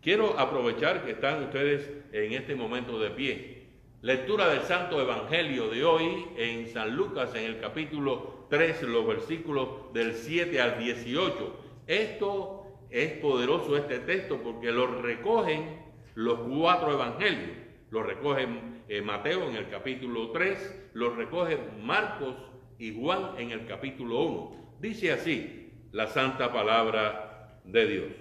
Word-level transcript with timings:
Quiero 0.00 0.38
aprovechar 0.38 1.04
que 1.04 1.10
están 1.12 1.42
ustedes 1.44 1.90
en 2.12 2.32
este 2.32 2.54
momento 2.54 2.98
de 2.98 3.10
pie. 3.10 3.66
Lectura 4.00 4.48
del 4.48 4.62
Santo 4.62 4.98
Evangelio 5.00 5.68
de 5.68 5.84
hoy 5.84 6.24
en 6.36 6.66
San 6.68 6.96
Lucas 6.96 7.34
en 7.34 7.44
el 7.44 7.60
capítulo 7.60 8.46
3, 8.50 8.82
los 8.82 9.06
versículos 9.06 9.92
del 9.92 10.14
7 10.14 10.60
al 10.60 10.78
18. 10.78 11.56
Esto 11.86 12.66
es 12.90 13.12
poderoso 13.12 13.76
este 13.76 14.00
texto 14.00 14.40
porque 14.42 14.72
lo 14.72 15.02
recogen 15.02 15.82
los 16.14 16.40
cuatro 16.40 16.92
evangelios. 16.92 17.50
Lo 17.90 18.02
recoge 18.02 18.48
eh, 18.88 19.02
Mateo 19.02 19.48
en 19.48 19.56
el 19.56 19.68
capítulo 19.68 20.30
3, 20.30 20.81
lo 20.94 21.14
recoge 21.14 21.58
Marcos 21.82 22.36
y 22.78 22.98
Juan 22.98 23.38
en 23.38 23.50
el 23.50 23.66
capítulo 23.66 24.22
1. 24.22 24.76
Dice 24.80 25.12
así 25.12 25.70
la 25.92 26.06
santa 26.06 26.52
palabra 26.52 27.60
de 27.64 27.86
Dios. 27.86 28.12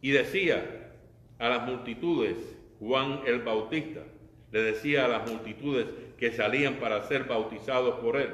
Y 0.00 0.10
decía 0.10 0.92
a 1.38 1.48
las 1.48 1.66
multitudes, 1.66 2.36
Juan 2.78 3.20
el 3.26 3.40
Bautista, 3.42 4.00
le 4.52 4.62
decía 4.62 5.04
a 5.04 5.08
las 5.08 5.30
multitudes 5.30 5.86
que 6.16 6.32
salían 6.32 6.76
para 6.76 7.02
ser 7.04 7.24
bautizados 7.24 8.00
por 8.00 8.16
él, 8.16 8.30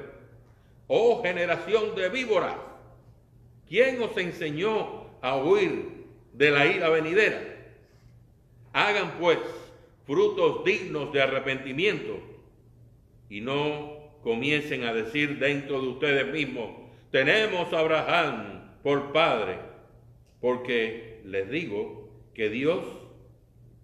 oh 0.87 1.23
generación 1.23 1.95
de 1.95 2.09
víboras, 2.09 2.57
¿quién 3.67 4.01
os 4.03 4.17
enseñó 4.17 5.05
a 5.23 5.37
huir 5.37 6.05
de 6.35 6.51
la 6.51 6.67
ira 6.67 6.89
venidera. 6.91 7.41
Hagan 8.73 9.13
pues 9.19 9.39
frutos 10.07 10.65
dignos 10.65 11.13
de 11.13 11.23
arrepentimiento 11.23 12.19
y 13.29 13.41
no 13.41 14.21
comiencen 14.23 14.85
a 14.85 14.93
decir 14.93 15.39
dentro 15.39 15.81
de 15.81 15.89
ustedes 15.89 16.33
mismos, 16.33 16.71
tenemos 17.11 17.73
a 17.73 17.79
Abraham 17.79 18.73
por 18.83 19.13
padre, 19.13 19.59
porque 20.41 21.21
les 21.25 21.49
digo 21.51 22.11
que 22.35 22.49
Dios 22.49 22.85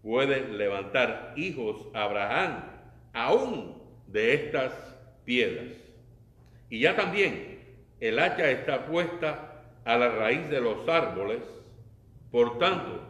puede 0.02 0.48
levantar 0.48 1.34
hijos 1.36 1.86
a 1.94 2.04
Abraham 2.04 2.64
aún 3.12 3.82
de 4.06 4.34
estas 4.34 4.72
piedras. 5.24 5.76
Y 6.68 6.80
ya 6.80 6.96
también 6.96 7.60
el 8.00 8.18
hacha 8.18 8.50
está 8.50 8.86
puesta 8.86 9.64
a 9.84 9.96
la 9.96 10.08
raíz 10.08 10.48
de 10.50 10.60
los 10.60 10.88
árboles 10.88 11.40
por 12.30 12.58
tanto, 12.58 13.02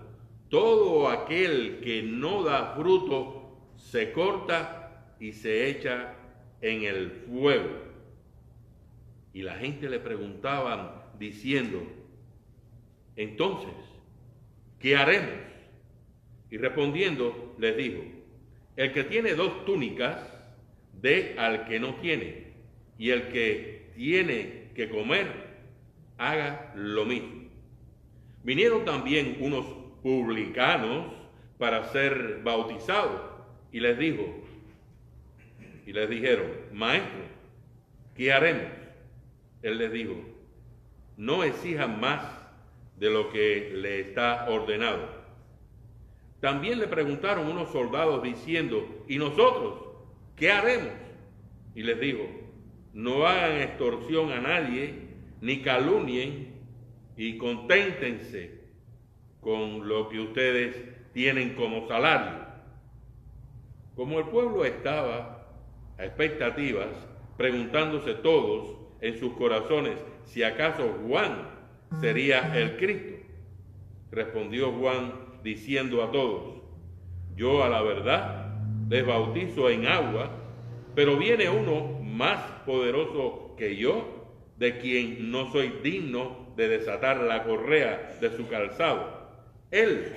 todo 0.51 1.09
aquel 1.09 1.81
que 1.81 2.03
no 2.03 2.43
da 2.43 2.75
fruto 2.75 3.57
se 3.77 4.13
corta 4.13 5.07
y 5.19 5.33
se 5.33 5.71
echa 5.71 6.15
en 6.61 6.83
el 6.83 7.11
fuego. 7.11 7.71
Y 9.33 9.43
la 9.43 9.55
gente 9.55 9.89
le 9.89 10.01
preguntaba 10.01 11.13
diciendo, 11.19 11.81
entonces, 13.17 13.75
¿qué 14.81 14.97
haremos? 14.97 15.41
Y 16.51 16.59
respondiendo 16.59 17.55
les 17.59 17.77
dijo, 17.77 18.03
el 18.77 18.93
que 18.93 19.05
tiene 19.05 19.35
dos 19.35 19.65
túnicas, 19.65 20.19
dé 21.01 21.37
al 21.39 21.65
que 21.67 21.79
no 21.79 21.95
tiene, 21.97 22.49
y 22.99 23.11
el 23.11 23.29
que 23.29 23.93
tiene 23.95 24.71
que 24.75 24.91
comer, 24.91 25.29
haga 26.19 26.73
lo 26.75 27.05
mismo. 27.05 27.49
Vinieron 28.43 28.85
también 28.85 29.37
unos 29.41 29.80
publicanos 30.03 31.07
para 31.59 31.85
ser 31.93 32.41
bautizados 32.43 33.21
y 33.73 33.81
les 33.81 33.99
dijo, 33.99 34.25
y 35.87 35.93
les 35.93 36.09
dijeron, 36.09 36.47
maestro, 36.73 37.21
¿qué 38.15 38.33
haremos? 38.33 38.73
Él 39.63 39.79
les 39.79 39.93
dijo, 39.93 40.15
no 41.17 41.45
exijan 41.45 42.01
más 42.01 42.23
de 42.97 43.11
lo 43.11 43.31
que 43.31 43.73
le 43.75 44.01
está 44.01 44.49
ordenado. 44.49 45.21
También 46.41 46.79
le 46.79 46.87
preguntaron 46.87 47.47
unos 47.47 47.71
soldados 47.71 48.23
diciendo, 48.23 49.05
¿y 49.09 49.19
nosotros 49.19 49.81
qué 50.37 50.51
haremos? 50.51 50.93
Y 51.75 51.83
les 51.83 52.01
dijo, 52.01 52.27
no 52.95 53.27
hagan 53.27 53.61
extorsión 53.61 54.33
a 54.33 54.41
nadie, 54.41 54.95
ni 55.41 55.61
calumnien, 55.61 56.55
y 57.17 57.37
conténtense 57.37 58.60
con 59.41 59.89
lo 59.89 60.09
que 60.09 60.21
ustedes 60.21 60.77
tienen 61.13 61.55
como 61.55 61.87
salario. 61.89 62.47
Como 63.97 64.19
el 64.19 64.27
pueblo 64.27 64.65
estaba 64.65 65.47
a 65.99 66.05
expectativas, 66.05 66.89
preguntándose 67.37 68.15
todos 68.15 68.77
en 69.01 69.19
sus 69.19 69.33
corazones 69.35 69.99
si 70.25 70.43
acaso 70.43 70.97
Juan 71.07 71.49
sería 72.01 72.57
el 72.57 72.77
Cristo, 72.77 73.17
respondió 74.11 74.73
Juan 74.73 75.13
diciendo 75.43 76.03
a 76.05 76.13
todos, 76.13 76.63
yo 77.35 77.65
a 77.65 77.69
la 77.69 77.83
verdad 77.83 78.55
les 78.89 79.07
bautizo 79.07 79.71
en 79.71 79.87
agua, 79.87 80.31
pero 80.95 81.17
viene 81.17 81.49
uno 81.49 82.01
más 82.03 82.41
poderoso 82.67 83.55
que 83.57 83.77
yo, 83.77 84.21
de 84.59 84.79
quien 84.79 85.31
no 85.31 85.51
soy 85.51 85.73
digno 85.83 86.53
de 86.57 86.69
desatar 86.69 87.19
la 87.23 87.45
correa 87.45 88.19
de 88.21 88.37
su 88.37 88.47
calzado. 88.49 89.20
Él 89.71 90.13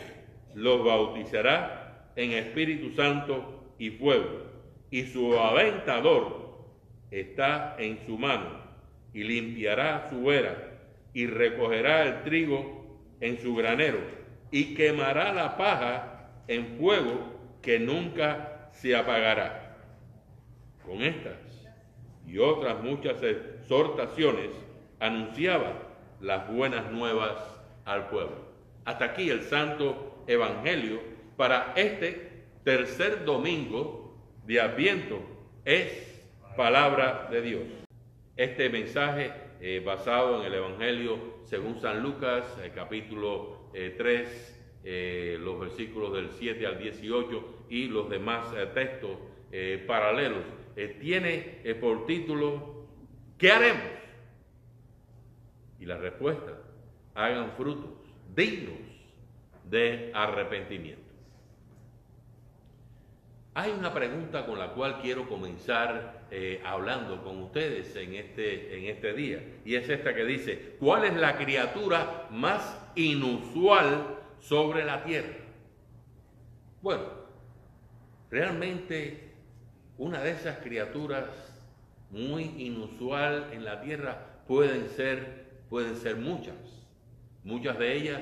los 0.56 0.84
bautizará 0.84 2.10
en 2.16 2.32
Espíritu 2.32 2.92
Santo 2.96 3.74
y 3.78 3.92
fuego, 3.92 4.44
y 4.92 5.04
su 5.04 5.38
aventador 5.38 6.58
está 7.12 7.76
en 7.78 8.00
su 8.06 8.18
mano, 8.18 8.62
y 9.14 9.24
limpiará 9.24 10.10
su 10.10 10.32
era, 10.32 10.80
y 11.14 11.28
recogerá 11.28 12.04
el 12.04 12.24
trigo 12.24 13.00
en 13.20 13.40
su 13.40 13.56
granero, 13.56 14.00
y 14.52 14.76
quemará 14.76 15.34
la 15.34 15.58
paja 15.58 16.30
en 16.48 16.78
fuego 16.78 17.34
que 17.62 17.80
nunca 17.80 18.70
se 18.74 18.96
apagará. 18.96 19.78
Con 20.86 21.02
estas 21.02 21.38
y 22.28 22.38
otras 22.38 22.82
muchas 22.84 23.22
exhortaciones 23.22 24.50
anunciaba 25.00 25.74
las 26.22 26.48
buenas 26.52 26.92
nuevas 26.92 27.36
al 27.86 28.08
pueblo. 28.10 28.53
Hasta 28.86 29.06
aquí 29.06 29.30
el 29.30 29.44
Santo 29.44 30.24
Evangelio 30.28 31.00
para 31.38 31.74
este 31.76 32.44
tercer 32.66 33.24
domingo 33.24 34.18
de 34.46 34.60
Adviento 34.60 35.22
es 35.64 36.22
palabra 36.58 37.30
de 37.32 37.42
Dios. 37.42 37.64
Este 38.36 38.70
mensaje 38.70 39.32
eh, 39.62 39.82
basado 39.86 40.42
en 40.42 40.48
el 40.48 40.54
Evangelio 40.56 41.18
según 41.46 41.80
San 41.80 42.04
Lucas, 42.04 42.44
el 42.62 42.74
capítulo 42.74 43.70
3, 43.72 44.00
eh, 44.04 44.56
eh, 44.84 45.38
los 45.40 45.62
versículos 45.62 46.14
del 46.14 46.30
7 46.32 46.68
al 46.68 46.78
18 46.78 47.66
y 47.70 47.88
los 47.88 48.10
demás 48.10 48.54
textos 48.74 49.12
paralelos, 49.88 50.44
tiene 51.00 51.62
por 51.80 52.06
título 52.06 52.88
¿Qué 53.38 53.52
haremos? 53.52 53.84
Y 55.80 55.86
la 55.86 55.98
respuesta, 55.98 56.58
hagan 57.14 57.52
frutos 57.56 58.03
dignos 58.36 58.80
de 59.70 60.12
arrepentimiento. 60.14 61.02
Hay 63.56 63.72
una 63.72 63.94
pregunta 63.94 64.46
con 64.46 64.58
la 64.58 64.74
cual 64.74 65.00
quiero 65.02 65.30
comenzar 65.30 66.26
eh, 66.32 66.60
hablando 66.66 67.24
con 67.24 67.40
ustedes 67.44 67.96
en 67.96 68.16
este, 68.16 68.80
en 68.80 68.86
este 68.86 69.14
día, 69.14 69.44
y 69.64 69.76
es 69.76 69.88
esta 69.90 70.16
que 70.16 70.26
dice, 70.26 70.76
¿cuál 70.80 71.06
es 71.06 71.16
la 71.16 71.38
criatura 71.38 72.28
más 72.32 72.76
inusual 72.96 74.18
sobre 74.40 74.84
la 74.84 75.04
tierra? 75.04 75.38
Bueno, 76.82 77.04
realmente 78.32 79.34
una 80.00 80.22
de 80.22 80.32
esas 80.32 80.58
criaturas 80.58 81.30
muy 82.10 82.44
inusual 82.58 83.50
en 83.54 83.64
la 83.64 83.82
tierra 83.82 84.42
pueden 84.48 84.90
ser 84.90 85.44
pueden 85.74 85.96
ser 85.96 86.18
muchas, 86.18 86.83
muchas 87.44 87.78
de 87.78 87.96
ellas 87.96 88.22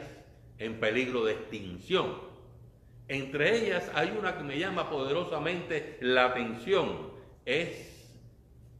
en 0.58 0.80
peligro 0.80 1.26
de 1.26 1.34
extinción. 1.34 2.32
Entre 3.08 3.58
ellas 3.58 3.92
hay 3.94 4.16
una 4.18 4.38
que 4.38 4.44
me 4.44 4.58
llama 4.58 4.90
poderosamente 4.90 5.98
la 6.02 6.26
atención, 6.26 7.12
es 7.46 7.92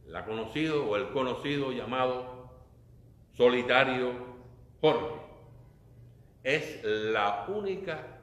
la 0.06 0.24
conocido 0.24 0.88
o 0.88 0.96
el 0.96 1.08
conocido 1.08 1.72
llamado 1.72 2.50
solitario 3.32 4.12
Jorge. 4.80 5.16
Es 6.44 6.82
la 6.84 7.46
única 7.48 8.20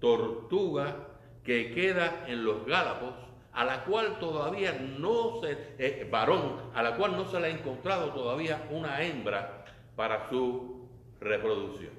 tortuga 0.00 1.08
que 1.44 1.72
queda 1.72 2.24
en 2.26 2.44
los 2.44 2.64
Gálapos, 2.66 3.14
a 3.52 3.64
la 3.64 3.84
cual 3.84 4.18
todavía 4.18 4.72
no 4.72 5.40
se, 5.40 5.56
eh, 5.78 6.08
varón, 6.10 6.70
a 6.74 6.82
la 6.82 6.96
cual 6.96 7.16
no 7.16 7.24
se 7.24 7.40
le 7.40 7.48
ha 7.48 7.50
encontrado 7.50 8.12
todavía 8.12 8.68
una 8.70 9.02
hembra 9.02 9.64
para 9.96 10.28
su 10.30 10.79
reproducción. 11.20 11.92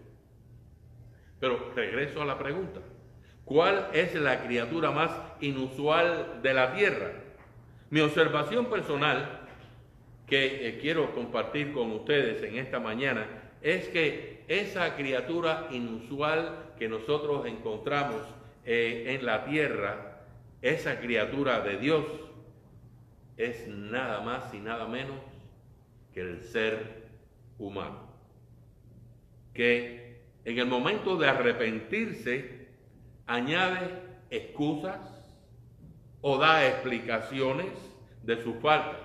Pero 1.40 1.72
regreso 1.76 2.22
a 2.22 2.26
la 2.26 2.38
pregunta. 2.38 2.82
¿Cuál 3.46 3.88
es 3.94 4.14
la 4.16 4.44
criatura 4.44 4.92
más 4.92 5.12
inusual 5.42 6.40
de 6.42 6.54
la 6.54 6.74
tierra? 6.74 7.12
Mi 7.90 8.00
observación 8.00 8.68
personal 8.68 9.42
que 10.28 10.68
eh, 10.68 10.80
quiero 10.80 11.14
compartir 11.14 11.74
con 11.74 11.92
ustedes 11.92 12.42
en 12.44 12.58
esta 12.58 12.80
mañana 12.80 13.28
es 13.62 13.90
que 13.90 14.46
esa 14.48 14.96
criatura 14.96 15.68
inusual 15.72 16.74
que 16.78 16.88
nosotros 16.88 17.46
encontramos 17.46 18.22
eh, 18.66 19.06
en 19.08 19.26
la 19.26 19.46
tierra, 19.46 20.24
esa 20.62 21.00
criatura 21.00 21.62
de 21.62 21.78
Dios, 21.78 22.06
es 23.38 23.68
nada 23.68 24.22
más 24.22 24.54
y 24.54 24.60
nada 24.60 24.88
menos 24.88 25.18
que 26.14 26.22
el 26.22 26.44
ser 26.44 27.10
humano. 27.58 28.11
Que 29.54 30.22
en 30.46 30.58
el 30.58 30.66
momento 30.66 31.18
de 31.18 31.28
arrepentirse, 31.28 32.68
añade 33.28 33.90
excusas 34.30 35.00
o 36.22 36.38
da 36.38 36.68
explicaciones 36.68 37.72
de 38.24 38.42
sus 38.42 38.56
faltas. 38.58 39.02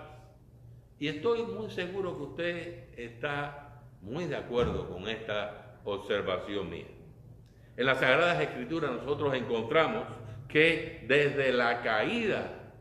Y 0.99 1.09
estoy 1.09 1.43
muy 1.43 1.71
seguro 1.71 2.17
que 2.17 2.23
usted 2.23 2.99
está 2.99 3.83
muy 4.01 4.25
de 4.27 4.37
acuerdo 4.37 4.89
con 4.89 5.09
esta 5.09 5.79
observación 5.85 6.71
mía. 6.71 6.87
En 7.77 7.87
las 7.87 7.99
Sagradas 7.99 8.41
Escrituras 8.41 8.93
nosotros 8.93 9.35
encontramos 9.35 10.05
que 10.49 11.05
desde 11.07 11.53
la 11.53 11.83
caída 11.83 12.73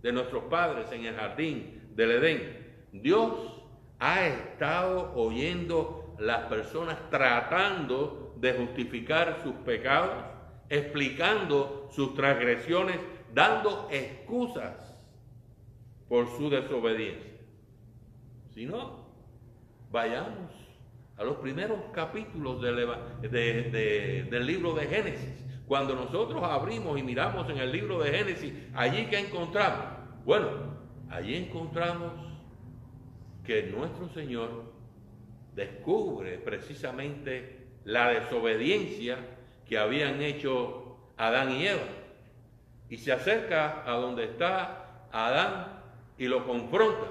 de 0.00 0.12
nuestros 0.12 0.44
padres 0.44 0.90
en 0.92 1.04
el 1.04 1.14
jardín 1.14 1.90
del 1.94 2.12
Edén, 2.12 2.86
Dios 2.92 3.62
ha 3.98 4.26
estado 4.26 5.12
oyendo 5.14 5.99
las 6.20 6.46
personas 6.46 6.96
tratando 7.10 8.34
de 8.38 8.52
justificar 8.52 9.40
sus 9.42 9.54
pecados 9.56 10.30
explicando 10.70 11.88
sus 11.90 12.14
transgresiones, 12.14 12.96
dando 13.34 13.88
excusas 13.90 14.96
por 16.08 16.28
su 16.36 16.48
desobediencia. 16.48 17.32
Si 18.54 18.64
no, 18.64 19.10
vayamos 19.90 20.52
a 21.16 21.24
los 21.24 21.36
primeros 21.38 21.78
capítulos 21.92 22.62
del, 22.62 22.76
libro 24.46 24.74
de 24.74 24.86
Génesis. 24.86 25.44
Cuando 25.66 25.94
nosotros 25.94 26.42
abrimos 26.42 26.98
y 26.98 27.02
miramos 27.02 27.50
en 27.50 27.58
el 27.58 27.70
libro 27.70 28.00
de 28.00 28.10
Génesis, 28.10 28.54
allí 28.74 29.06
que 29.06 29.18
encontramos, 29.18 29.84
bueno, 30.24 30.48
allí 31.10 31.34
encontramos 31.34 32.12
que 33.44 33.64
nuestro 33.64 34.08
Señor 34.10 34.72
descubre 35.54 36.38
precisamente 36.38 37.66
la 37.84 38.10
desobediencia 38.10 39.18
que 39.68 39.78
habían 39.78 40.20
hecho 40.22 40.96
Adán 41.16 41.52
y 41.52 41.66
Eva. 41.66 41.82
Y 42.88 42.96
se 42.96 43.12
acerca 43.12 43.84
a 43.86 43.92
donde 43.96 44.24
está 44.24 45.06
Adán 45.12 45.80
y 46.18 46.26
lo 46.26 46.46
confronta. 46.46 47.06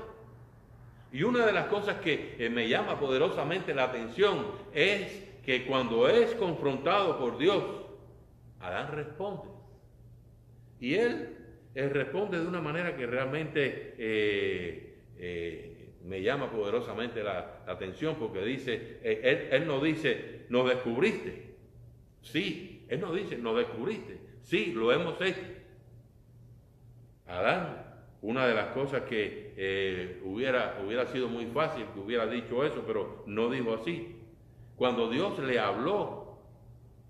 Y 1.12 1.24
una 1.24 1.46
de 1.46 1.54
las 1.54 1.68
cosas 1.68 1.98
que 2.02 2.36
eh, 2.38 2.50
me 2.50 2.68
llama 2.68 3.00
poderosamente 3.00 3.74
la 3.74 3.86
atención 3.86 4.46
es 4.74 5.24
que 5.44 5.66
cuando 5.66 6.08
es 6.08 6.36
confrontado 6.36 7.18
por 7.18 7.38
Dios, 7.38 7.64
Adán 8.60 8.92
responde. 8.92 9.50
Y 10.80 10.96
él, 10.96 11.36
responde 11.74 12.40
de 12.40 12.48
una 12.48 12.62
manera 12.62 12.96
que 12.96 13.06
realmente 13.08 13.96
eh, 13.98 14.98
eh, 15.18 15.69
me 16.10 16.22
llama 16.22 16.52
poderosamente 16.52 17.24
la, 17.24 17.64
atención 17.68 18.16
porque 18.16 18.44
dice, 18.44 19.00
él, 19.04 19.48
él 19.52 19.68
no 19.68 19.80
dice, 19.80 20.46
nos 20.50 20.68
descubriste, 20.68 21.50
Sí, 22.22 22.86
Él 22.90 23.02
nos 23.02 23.16
dice, 23.16 23.38
nos 23.38 23.56
descubriste. 23.58 24.20
Sí, 24.42 24.74
lo 24.74 24.92
hemos 24.92 25.20
hecho. 25.22 25.42
Adán, 27.28 27.86
una 28.22 28.46
de 28.48 28.54
las 28.54 28.68
cosas 28.70 29.04
que 29.04 29.54
eh, 29.56 30.22
hubiera, 30.26 30.82
hubiera 30.86 31.06
sido 31.08 31.28
muy 31.28 31.46
fácil 31.48 31.86
que 31.94 32.00
hubiera 32.00 32.26
dicho 32.28 32.64
eso, 32.64 32.84
pero 32.86 33.24
no 33.28 33.50
dijo 33.50 33.76
así. 33.76 34.16
Cuando 34.76 35.10
Dios 35.10 35.38
le 35.40 35.60
habló, 35.60 36.40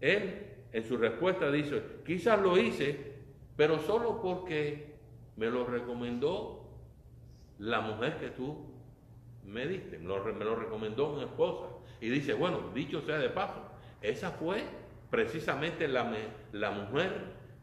Él 0.01 0.47
en 0.71 0.83
su 0.83 0.97
respuesta 0.97 1.51
dice, 1.51 1.81
quizás 2.05 2.41
lo 2.41 2.57
hice, 2.57 3.13
pero 3.55 3.79
solo 3.79 4.21
porque 4.21 4.95
me 5.35 5.47
lo 5.47 5.65
recomendó 5.65 6.67
la 7.57 7.81
mujer 7.81 8.17
que 8.19 8.29
tú 8.29 8.68
me 9.49 9.67
diste, 9.67 9.97
me 9.97 10.07
lo, 10.07 10.23
me 10.23 10.45
recomendó 10.55 11.13
mi 11.13 11.23
esposa. 11.23 11.67
Y 12.01 12.09
dice, 12.09 12.33
bueno, 12.33 12.71
dicho 12.73 13.01
sea 13.01 13.17
de 13.17 13.29
paso, 13.29 13.61
esa 14.01 14.31
fue 14.31 14.63
precisamente 15.09 15.87
la, 15.87 16.11
la 16.51 16.71
mujer 16.71 17.11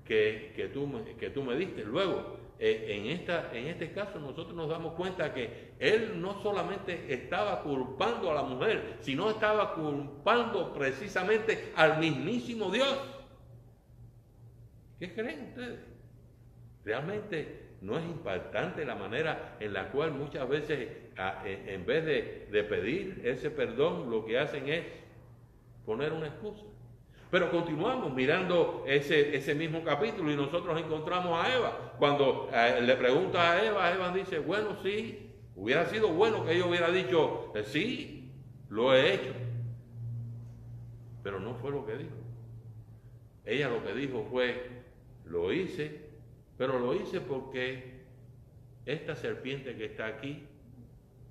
que, 0.04 0.52
que, 0.54 0.68
tú, 0.68 0.88
que 1.18 1.30
tú 1.30 1.42
me 1.42 1.56
diste. 1.56 1.84
Luego, 1.84 2.36
eh, 2.58 2.86
en, 2.88 3.06
esta, 3.06 3.50
en 3.52 3.66
este 3.66 3.92
caso 3.92 4.18
nosotros 4.18 4.54
nos 4.54 4.68
damos 4.68 4.94
cuenta 4.94 5.34
que 5.34 5.74
él 5.78 6.20
no 6.20 6.42
solamente 6.42 7.12
estaba 7.12 7.62
culpando 7.62 8.30
a 8.30 8.34
la 8.34 8.42
mujer, 8.42 8.96
sino 9.00 9.30
estaba 9.30 9.74
culpando 9.74 10.72
precisamente 10.72 11.72
al 11.76 11.98
mismísimo 11.98 12.70
Dios. 12.70 12.98
¿Qué 14.98 15.12
creen 15.12 15.48
ustedes? 15.50 15.80
Realmente 16.84 17.65
no 17.80 17.98
es 17.98 18.04
impactante 18.04 18.84
la 18.84 18.94
manera 18.94 19.56
en 19.60 19.72
la 19.72 19.90
cual 19.90 20.12
muchas 20.12 20.48
veces, 20.48 20.88
en 21.44 21.86
vez 21.86 22.04
de, 22.04 22.48
de 22.50 22.64
pedir 22.64 23.22
ese 23.24 23.50
perdón, 23.50 24.10
lo 24.10 24.24
que 24.24 24.38
hacen 24.38 24.68
es 24.68 24.84
poner 25.84 26.12
una 26.12 26.26
excusa. 26.26 26.64
Pero 27.30 27.50
continuamos 27.50 28.14
mirando 28.14 28.84
ese, 28.86 29.36
ese 29.36 29.54
mismo 29.54 29.82
capítulo 29.82 30.30
y 30.30 30.36
nosotros 30.36 30.80
encontramos 30.80 31.44
a 31.44 31.54
Eva. 31.54 31.92
Cuando 31.98 32.48
eh, 32.52 32.80
le 32.82 32.94
pregunta 32.96 33.52
a 33.52 33.64
Eva, 33.64 33.92
Eva 33.92 34.12
dice, 34.12 34.38
bueno, 34.38 34.76
sí, 34.82 35.32
hubiera 35.56 35.86
sido 35.86 36.08
bueno 36.08 36.44
que 36.44 36.52
ella 36.52 36.66
hubiera 36.66 36.90
dicho, 36.90 37.52
eh, 37.56 37.64
sí, 37.64 38.30
lo 38.68 38.94
he 38.94 39.14
hecho. 39.14 39.32
Pero 41.24 41.40
no 41.40 41.56
fue 41.56 41.72
lo 41.72 41.84
que 41.84 41.96
dijo. 41.96 42.14
Ella 43.44 43.68
lo 43.68 43.84
que 43.84 43.92
dijo 43.94 44.26
fue, 44.30 44.82
lo 45.24 45.52
hice, 45.52 46.05
pero 46.56 46.78
lo 46.78 46.94
hice 46.94 47.20
porque 47.20 47.96
esta 48.84 49.16
serpiente 49.16 49.76
que 49.76 49.86
está 49.86 50.06
aquí 50.06 50.44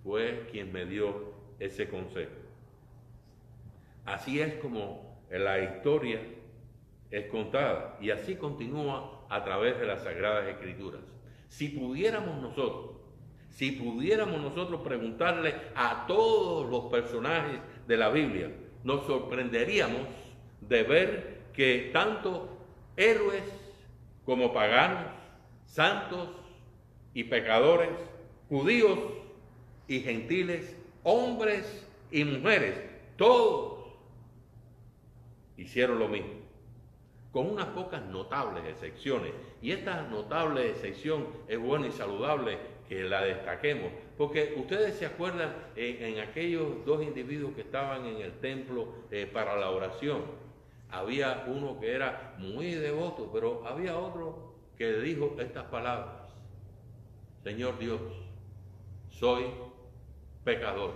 fue 0.03 0.48
quien 0.51 0.72
me 0.72 0.86
dio 0.86 1.34
ese 1.60 1.89
consejo. 1.89 2.34
Así 4.05 4.39
es 4.39 4.55
como 4.55 5.20
la 5.32 5.60
historia 5.60 6.22
es 7.10 7.25
contada 7.27 7.98
y 8.01 8.12
así 8.12 8.36
continúa 8.36 9.25
a 9.29 9.44
través 9.44 9.79
de 9.79 9.88
las 9.88 10.03
Sagradas 10.03 10.48
Escrituras. 10.48 11.01
Si 11.50 11.70
pudiéramos 11.70 12.41
nosotros, 12.41 12.98
si 13.50 13.72
pudiéramos 13.72 14.41
nosotros 14.41 14.82
preguntarle 14.82 15.55
a 15.75 16.05
todos 16.08 16.70
los 16.70 16.91
personajes 16.91 17.60
de 17.88 17.98
la 17.98 18.10
Biblia, 18.10 18.51
nos 18.84 19.05
sorprenderíamos 19.05 20.01
de 20.62 20.84
ver 20.84 21.41
que 21.53 21.89
tanto 21.94 22.58
héroes 22.98 23.64
como 24.25 24.53
paganos, 24.53 25.05
santos 25.65 26.29
y 27.13 27.25
pecadores, 27.25 27.89
judíos 28.50 29.00
y 29.88 30.00
gentiles, 30.00 30.75
hombres 31.03 31.88
y 32.12 32.24
mujeres, 32.24 32.75
todos 33.17 33.86
hicieron 35.58 36.00
lo 36.00 36.08
mismo, 36.08 36.34
con 37.32 37.50
unas 37.50 37.67
pocas 37.67 38.03
notables 38.05 38.65
excepciones. 38.65 39.32
Y 39.62 39.72
esta 39.72 40.03
notable 40.03 40.70
excepción 40.70 41.27
es 41.48 41.60
buena 41.60 41.88
y 41.88 41.91
saludable 41.91 42.58
que 42.88 43.03
la 43.03 43.24
destaquemos, 43.24 43.91
porque 44.17 44.53
ustedes 44.58 44.96
se 44.96 45.05
acuerdan 45.05 45.53
en, 45.75 46.20
aquellos 46.20 46.86
dos 46.86 47.01
individuos 47.03 47.53
que 47.55 47.62
estaban 47.62 48.05
en 48.05 48.22
el 48.22 48.34
templo 48.39 48.88
eh, 49.12 49.29
para 49.32 49.58
la 49.58 49.72
oración. 49.72 50.22
Había 50.95 51.43
uno 51.47 51.77
que 51.77 51.93
era 51.93 52.35
muy 52.37 52.71
devoto, 52.71 53.29
pero 53.31 53.67
había 53.67 53.97
otro 53.97 54.55
que 54.77 54.93
dijo 55.01 55.35
estas 55.39 55.65
palabras. 55.65 56.29
Señor 57.43 57.77
Dios, 57.77 57.99
soy 59.09 59.43
pecador, 60.45 60.93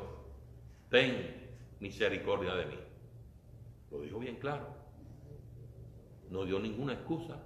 ten 0.90 1.50
misericordia 1.82 2.56
de 2.56 2.66
mí. 2.68 2.80
Lo 3.92 4.00
dijo 4.00 4.20
bien 4.20 4.38
claro. 4.38 4.68
No 6.30 6.46
dio 6.46 6.60
ninguna 6.60 6.94
excusa. 6.94 7.38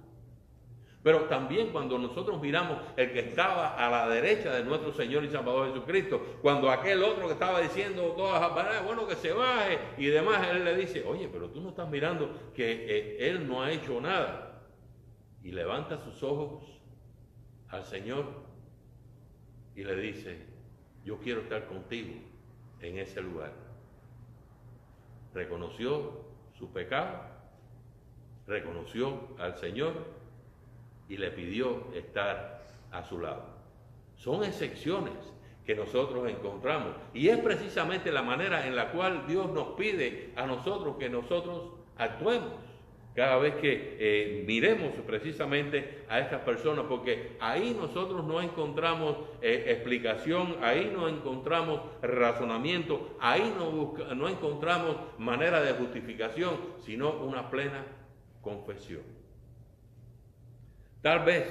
Pero 1.04 1.24
también 1.24 1.68
cuando 1.70 1.98
nosotros 1.98 2.40
miramos 2.40 2.78
el 2.96 3.12
que 3.12 3.18
estaba 3.18 3.76
a 3.76 3.90
la 3.90 4.08
derecha 4.08 4.50
de 4.54 4.64
nuestro 4.64 4.90
Señor 4.90 5.22
y 5.22 5.28
Salvador 5.28 5.68
Jesucristo, 5.68 6.38
cuando 6.40 6.70
aquel 6.70 7.04
otro 7.04 7.26
que 7.26 7.34
estaba 7.34 7.60
diciendo 7.60 8.16
bueno, 8.86 9.06
que 9.06 9.14
se 9.14 9.30
baje 9.34 9.78
y 9.98 10.06
demás, 10.06 10.48
él 10.48 10.64
le 10.64 10.74
dice, 10.74 11.04
oye, 11.06 11.28
pero 11.30 11.50
tú 11.50 11.60
no 11.60 11.68
estás 11.68 11.90
mirando 11.90 12.50
que 12.54 12.86
eh, 12.88 13.28
él 13.28 13.46
no 13.46 13.62
ha 13.62 13.70
hecho 13.70 14.00
nada. 14.00 14.62
Y 15.42 15.52
levanta 15.52 15.98
sus 15.98 16.22
ojos 16.22 16.64
al 17.68 17.84
Señor 17.84 18.24
y 19.76 19.84
le 19.84 19.96
dice, 19.96 20.38
yo 21.04 21.18
quiero 21.18 21.42
estar 21.42 21.66
contigo 21.66 22.14
en 22.80 22.96
ese 22.96 23.20
lugar. 23.20 23.52
Reconoció 25.34 26.24
su 26.58 26.72
pecado, 26.72 27.20
reconoció 28.46 29.36
al 29.38 29.58
Señor 29.58 30.23
y 31.08 31.16
le 31.16 31.30
pidió 31.30 31.92
estar 31.94 32.64
a 32.90 33.04
su 33.04 33.18
lado. 33.18 33.44
Son 34.16 34.44
excepciones 34.44 35.12
que 35.66 35.74
nosotros 35.74 36.28
encontramos 36.28 36.94
y 37.12 37.28
es 37.28 37.38
precisamente 37.38 38.12
la 38.12 38.22
manera 38.22 38.66
en 38.66 38.76
la 38.76 38.90
cual 38.92 39.26
Dios 39.26 39.50
nos 39.50 39.68
pide 39.68 40.30
a 40.36 40.46
nosotros 40.46 40.96
que 40.98 41.08
nosotros 41.08 41.70
actuemos 41.96 42.52
cada 43.14 43.36
vez 43.36 43.54
que 43.56 43.96
eh, 44.00 44.44
miremos 44.44 44.92
precisamente 45.06 46.04
a 46.08 46.18
estas 46.18 46.40
personas, 46.40 46.86
porque 46.88 47.36
ahí 47.38 47.76
nosotros 47.78 48.24
no 48.24 48.42
encontramos 48.42 49.16
eh, 49.40 49.66
explicación, 49.68 50.56
ahí 50.62 50.90
no 50.92 51.08
encontramos 51.08 51.80
razonamiento, 52.02 53.16
ahí 53.20 53.54
no, 53.56 53.94
no 54.14 54.28
encontramos 54.28 54.96
manera 55.18 55.62
de 55.62 55.74
justificación, 55.74 56.56
sino 56.80 57.12
una 57.12 57.50
plena 57.50 57.86
confesión. 58.42 59.02
Tal 61.04 61.22
vez 61.22 61.44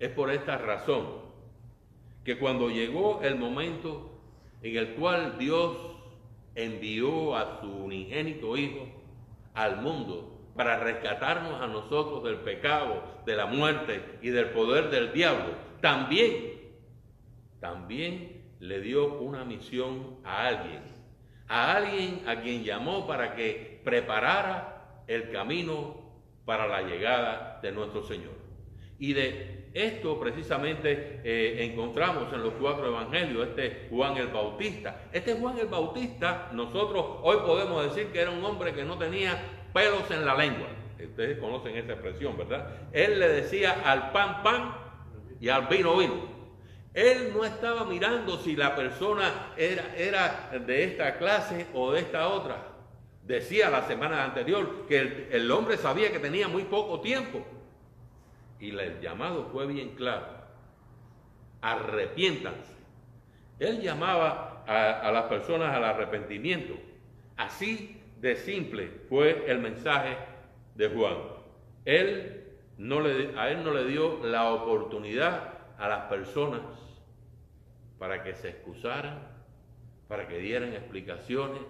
es 0.00 0.08
por 0.08 0.28
esta 0.32 0.58
razón 0.58 1.06
que 2.24 2.36
cuando 2.36 2.68
llegó 2.68 3.20
el 3.22 3.36
momento 3.36 4.10
en 4.60 4.76
el 4.76 4.94
cual 4.94 5.38
Dios 5.38 5.76
envió 6.56 7.36
a 7.36 7.60
su 7.60 7.70
unigénito 7.70 8.56
Hijo 8.56 8.88
al 9.54 9.80
mundo 9.82 10.36
para 10.56 10.80
rescatarnos 10.80 11.62
a 11.62 11.68
nosotros 11.68 12.24
del 12.24 12.38
pecado, 12.38 13.04
de 13.24 13.36
la 13.36 13.46
muerte 13.46 14.18
y 14.20 14.30
del 14.30 14.46
poder 14.46 14.90
del 14.90 15.12
diablo, 15.12 15.54
también, 15.80 16.54
también 17.60 18.42
le 18.58 18.80
dio 18.80 19.20
una 19.20 19.44
misión 19.44 20.16
a 20.24 20.48
alguien, 20.48 20.82
a 21.46 21.76
alguien 21.76 22.28
a 22.28 22.40
quien 22.40 22.64
llamó 22.64 23.06
para 23.06 23.36
que 23.36 23.80
preparara 23.84 25.04
el 25.06 25.30
camino 25.30 26.01
para 26.44 26.66
la 26.66 26.82
llegada 26.82 27.60
de 27.62 27.72
nuestro 27.72 28.02
Señor. 28.02 28.32
Y 28.98 29.14
de 29.14 29.70
esto 29.74 30.20
precisamente 30.20 31.20
eh, 31.24 31.64
encontramos 31.64 32.32
en 32.32 32.42
los 32.42 32.54
cuatro 32.54 32.86
evangelios, 32.86 33.48
este 33.48 33.88
Juan 33.90 34.16
el 34.16 34.28
Bautista. 34.28 35.08
Este 35.12 35.34
Juan 35.34 35.58
el 35.58 35.66
Bautista, 35.66 36.50
nosotros 36.52 37.04
hoy 37.22 37.38
podemos 37.44 37.84
decir 37.84 38.12
que 38.12 38.20
era 38.20 38.30
un 38.30 38.44
hombre 38.44 38.74
que 38.74 38.84
no 38.84 38.98
tenía 38.98 39.40
pelos 39.72 40.10
en 40.10 40.24
la 40.24 40.36
lengua. 40.36 40.68
Ustedes 41.02 41.38
conocen 41.38 41.76
esa 41.76 41.92
expresión, 41.92 42.36
¿verdad? 42.36 42.88
Él 42.92 43.18
le 43.18 43.28
decía 43.28 43.82
al 43.84 44.12
pan 44.12 44.42
pan 44.42 44.74
y 45.40 45.48
al 45.48 45.66
vino 45.66 45.96
vino. 45.96 46.32
Él 46.94 47.32
no 47.34 47.44
estaba 47.44 47.84
mirando 47.84 48.38
si 48.38 48.54
la 48.54 48.76
persona 48.76 49.52
era, 49.56 49.96
era 49.96 50.50
de 50.64 50.84
esta 50.84 51.16
clase 51.16 51.66
o 51.74 51.92
de 51.92 52.00
esta 52.00 52.28
otra. 52.28 52.71
Decía 53.22 53.70
la 53.70 53.82
semana 53.82 54.24
anterior 54.24 54.86
que 54.88 55.28
el, 55.30 55.50
hombre 55.50 55.76
sabía 55.76 56.10
que 56.10 56.18
tenía 56.18 56.48
muy 56.48 56.64
poco 56.64 57.00
tiempo. 57.00 57.44
Y 58.58 58.70
el 58.70 59.00
llamado 59.00 59.48
fue 59.52 59.66
bien 59.66 59.90
claro. 59.90 60.26
Arrepiéntanse. 61.60 62.74
Él 63.60 63.80
llamaba 63.80 64.64
a, 64.66 65.10
las 65.12 65.24
personas 65.24 65.74
al 65.74 65.84
arrepentimiento. 65.84 66.74
Así 67.36 68.00
de 68.20 68.34
simple 68.36 68.88
fue 69.08 69.44
el 69.46 69.60
mensaje 69.60 70.16
de 70.74 70.88
Juan. 70.88 71.16
Él 71.84 72.44
no 72.78 73.00
le, 73.00 73.38
a 73.38 73.50
él 73.50 73.62
no 73.62 73.72
le 73.72 73.84
dio 73.84 74.24
la 74.24 74.52
oportunidad 74.52 75.52
a 75.78 75.88
las 75.88 76.04
personas 76.06 76.60
para 77.98 78.24
que 78.24 78.34
se 78.34 78.48
excusaran, 78.48 79.20
para 80.08 80.26
que 80.26 80.38
dieran 80.38 80.72
explicaciones, 80.72 81.62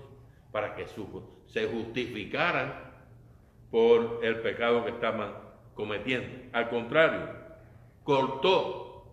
para 0.51 0.75
que 0.75 0.87
se 1.53 1.67
justificaran 1.67 2.73
por 3.71 4.21
el 4.23 4.41
pecado 4.41 4.85
que 4.85 4.91
estaban 4.91 5.35
cometiendo. 5.75 6.29
Al 6.53 6.71
contrario, 6.71 7.29
cortó 8.05 9.05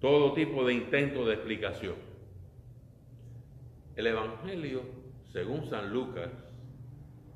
todo 0.00 0.32
tipo 0.32 0.64
de 0.64 0.74
intento 0.74 1.24
de 1.24 1.34
explicación. 1.34 1.94
El 3.94 4.08
Evangelio, 4.08 4.82
según 5.32 5.68
San 5.68 5.92
Lucas 5.92 6.30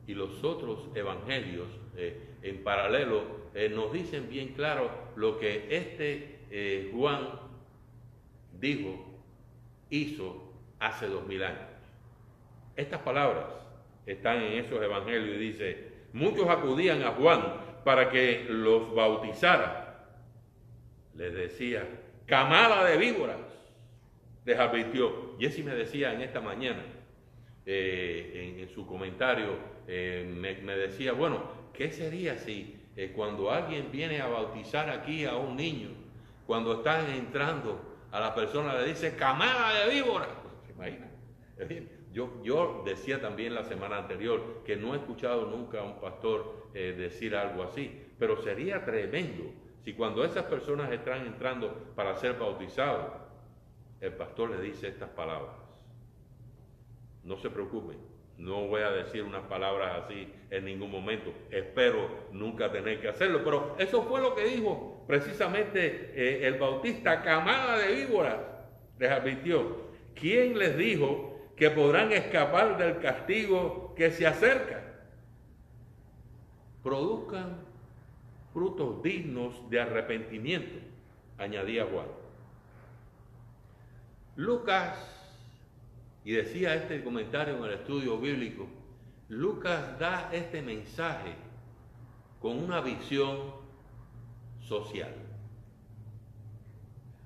y 0.06 0.14
los 0.14 0.42
otros 0.42 0.88
evangelios 0.94 1.68
eh, 1.97 2.37
en 2.42 2.62
paralelo, 2.64 3.50
eh, 3.54 3.68
nos 3.68 3.92
dicen 3.92 4.28
bien 4.28 4.54
claro 4.54 4.90
lo 5.16 5.38
que 5.38 5.66
este 5.71 6.40
eh, 6.50 6.90
Juan 6.92 7.28
dijo, 8.59 9.04
hizo 9.90 10.52
hace 10.80 11.06
dos 11.09 11.26
mil 11.26 11.42
años. 11.42 11.68
Estas 12.76 13.00
palabras 13.02 13.62
están 14.06 14.42
en 14.42 14.64
esos 14.64 14.82
evangelios 14.82 15.37
y 15.37 15.38
dice, 15.38 15.88
muchos 16.12 16.49
acudían 16.49 17.02
a 17.02 17.12
Juan 17.12 17.42
para 17.85 18.11
que 18.11 18.47
los 18.49 18.94
bautizara. 18.94 20.09
Les 21.14 21.32
decía, 21.32 21.87
camada 22.26 22.85
de 22.85 22.97
víboras, 22.97 23.37
les 24.44 24.59
advirtió. 24.59 25.37
Jesse 25.38 25.64
me 25.64 25.75
decía 25.75 26.12
en 26.12 26.23
esta 26.23 26.40
mañana, 26.40 26.82
eh, 27.64 28.56
en, 28.61 28.68
su 28.68 28.87
comentario, 28.87 29.56
eh, 29.87 30.26
me, 30.28 30.76
decía, 30.76 31.12
bueno, 31.12 31.42
¿qué 31.73 31.90
sería 31.90 32.38
si 32.38 32.80
eh, 32.97 33.12
cuando 33.14 33.50
alguien 33.50 33.90
viene 33.92 34.21
a 34.21 34.26
bautizar 34.26 34.90
aquí 34.90 35.25
a 35.25 35.37
un 35.37 35.56
niño, 35.56 35.90
cuando 36.47 36.75
están 36.75 37.09
entrando 37.11 37.80
a 38.11 38.21
la 38.21 38.35
persona 38.35 38.75
le 38.75 38.87
dice, 38.87 39.14
camada 39.14 39.85
de 39.85 39.94
víboras? 39.94 40.28
¿Se 40.66 40.73
imagina? 40.73 41.09
Yo, 42.12 42.83
decía 42.85 43.21
también 43.21 43.54
la 43.54 43.64
semana 43.64 43.97
anterior 43.97 44.62
que 44.64 44.76
no 44.76 44.95
he 44.95 44.99
escuchado 44.99 45.47
nunca 45.47 45.81
a 45.81 45.85
un 45.85 45.99
pastor 45.99 46.69
eh, 46.75 46.95
decir 46.97 47.35
algo 47.35 47.62
así, 47.62 48.07
pero 48.19 48.37
sería 48.42 48.85
tremendo 48.85 49.45
si 49.83 49.95
cuando 49.95 50.25
esas 50.25 50.45
personas 50.45 50.92
están 50.92 51.26
entrando 51.26 51.92
para 51.97 52.14
ser 52.16 52.38
bautizados, 52.38 53.12
el 54.00 54.12
pastor 54.12 54.50
le 54.50 54.61
dice 54.61 54.88
estas 54.88 55.09
palabras. 55.11 55.57
No 57.25 57.37
se 57.38 57.50
preocupen, 57.50 57.99
no 58.37 58.66
voy 58.66 58.83
a 58.83 58.90
decir 58.90 59.23
unas 59.23 59.45
palabras 59.45 60.02
así 60.04 60.28
en 60.50 60.64
ningún 60.64 60.90
momento. 60.90 61.33
Espero 61.50 62.28
nunca 62.33 62.71
tener 62.71 63.00
que 63.00 63.09
hacerlo. 63.09 63.42
Pero 63.45 63.76
eso 63.78 64.02
fue 64.02 64.21
lo 64.21 64.35
que 64.35 64.45
dijo 64.45 65.04
precisamente 65.07 66.12
eh, 66.14 66.47
el 66.47 66.59
bautista, 66.59 67.23
camada 67.23 67.78
de 67.78 67.95
víboras, 67.95 68.38
les 68.99 69.11
advirtió. 69.11 69.92
¿Quién 70.14 70.59
les 70.59 70.76
dijo 70.76 71.31
que 71.62 71.71
podrán 71.71 72.11
escapar 72.11 72.76
del 72.76 72.99
castigo 72.99 73.95
que 73.95 74.11
se 74.11 74.26
acerca. 74.26 74.83
Produzcan 76.83 77.57
frutos 78.52 79.00
dignos 79.00 79.71
de 79.71 79.81
arrepentimiento, 79.81 80.81
añadía 81.38 81.87
Juan. 81.87 82.09
Lucas, 84.35 84.99
y 86.25 86.33
decía 86.33 86.75
este 86.75 87.04
comentario 87.04 87.57
en 87.57 87.62
el 87.62 87.75
estudio 87.75 88.19
bíblico, 88.19 88.66
Lucas 89.28 89.97
da 90.00 90.31
este 90.33 90.62
mensaje 90.62 91.33
con 92.40 92.59
una 92.59 92.81
visión 92.81 93.38
social. 94.66 95.14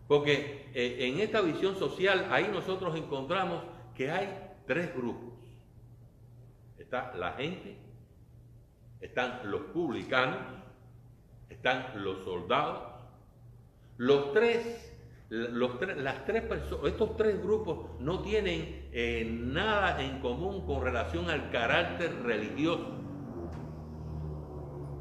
Porque 0.07 0.69
eh, 0.75 1.09
en 1.09 1.21
esta 1.21 1.41
visión 1.41 1.75
social 1.79 2.29
ahí 2.31 2.51
nosotros 2.53 2.95
encontramos 2.97 3.63
que 3.97 4.11
hay 4.11 4.29
tres 4.67 4.95
grupos. 4.95 5.35
Está 6.79 7.15
la 7.15 7.33
gente, 7.33 7.77
están 9.01 9.51
los 9.51 9.63
publicanos, 9.73 10.39
están 11.49 12.05
los 12.05 12.23
soldados. 12.25 12.95
Los 13.97 14.33
tres, 14.33 14.95
los 15.31 15.81
las 15.97 16.25
tres 16.27 16.43
personas, 16.43 16.87
estos 16.87 17.17
tres 17.17 17.43
grupos 17.43 17.99
no 17.99 18.21
tienen 18.21 18.89
eh, 18.93 19.27
nada 19.29 20.03
en 20.03 20.21
común 20.21 20.67
con 20.67 20.85
relación 20.85 21.31
al 21.31 21.51
carácter 21.51 22.23
religioso. 22.23 22.93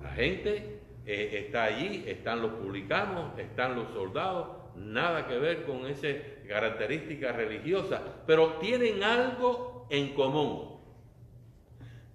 La 0.01 0.11
gente 0.11 0.81
eh, 1.05 1.43
está 1.45 1.65
allí, 1.65 2.05
están 2.07 2.41
los 2.41 2.51
publicanos, 2.53 3.37
están 3.37 3.75
los 3.75 3.91
soldados, 3.91 4.54
nada 4.77 5.27
que 5.27 5.37
ver 5.37 5.65
con 5.65 5.85
esa 5.87 6.07
característica 6.47 7.31
religiosa, 7.31 8.01
pero 8.25 8.53
tienen 8.53 9.03
algo 9.03 9.87
en 9.89 10.13
común. 10.13 10.79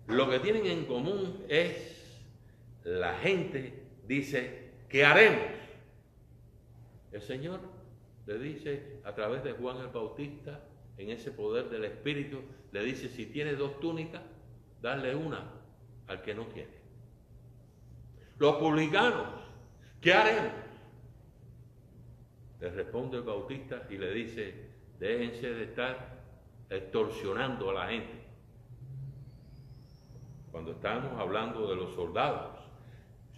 Lo 0.06 0.28
que 0.28 0.40
tienen 0.40 0.66
en 0.66 0.84
común 0.86 1.44
es 1.48 1.90
la 2.84 3.14
gente 3.14 3.82
dice, 4.06 4.70
¿qué 4.88 5.04
haremos? 5.04 5.44
El 7.12 7.22
Señor 7.22 7.60
le 8.26 8.38
dice 8.38 9.00
a 9.04 9.14
través 9.14 9.44
de 9.44 9.52
Juan 9.52 9.78
el 9.78 9.88
Bautista, 9.88 10.60
en 10.96 11.10
ese 11.10 11.30
poder 11.30 11.70
del 11.70 11.84
Espíritu, 11.84 12.42
le 12.72 12.84
dice, 12.84 13.08
si 13.08 13.26
tiene 13.26 13.54
dos 13.54 13.80
túnicas, 13.80 14.22
dale 14.82 15.14
una 15.14 15.44
al 16.06 16.22
que 16.22 16.34
no 16.34 16.46
tiene. 16.46 16.80
Los 18.38 18.56
publicanos, 18.56 19.28
¿qué 20.00 20.12
haremos? 20.12 20.69
Le 22.60 22.70
responde 22.70 23.16
el 23.16 23.22
Bautista 23.22 23.86
y 23.88 23.96
le 23.96 24.12
dice, 24.12 24.54
déjense 24.98 25.54
de 25.54 25.64
estar 25.64 26.20
extorsionando 26.68 27.70
a 27.70 27.74
la 27.74 27.88
gente. 27.88 28.20
Cuando 30.52 30.72
estamos 30.72 31.18
hablando 31.18 31.68
de 31.68 31.76
los 31.76 31.94
soldados, 31.94 32.58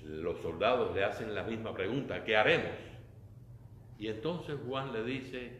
los 0.04 0.38
soldados 0.40 0.94
le 0.94 1.04
hacen 1.04 1.34
la 1.34 1.44
misma 1.44 1.72
pregunta, 1.72 2.24
¿qué 2.24 2.36
haremos? 2.36 2.76
Y 3.98 4.08
entonces 4.08 4.56
Juan 4.66 4.92
le 4.92 5.04
dice, 5.04 5.52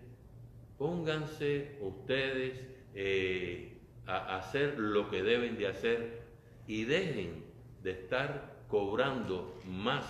pónganse 0.77 1.79
ustedes 1.81 2.61
eh, 2.95 3.79
a 4.07 4.39
hacer 4.39 4.79
lo 4.79 5.09
que 5.09 5.23
deben 5.23 5.57
de 5.57 5.69
hacer 5.69 6.23
y 6.67 6.85
dejen 6.85 7.45
de 7.83 7.93
estar 7.93 8.65
cobrando 8.69 9.61
más 9.65 10.05